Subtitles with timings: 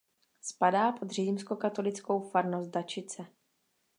[0.41, 3.25] Spadá pod římskokatolickou farnost Dačice.